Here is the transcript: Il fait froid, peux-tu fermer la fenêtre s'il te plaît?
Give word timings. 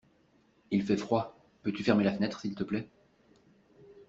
Il 0.71 0.81
fait 0.81 0.97
froid, 0.97 1.37
peux-tu 1.61 1.83
fermer 1.83 2.03
la 2.03 2.11
fenêtre 2.11 2.39
s'il 2.39 2.55
te 2.55 2.63
plaît? 2.63 2.89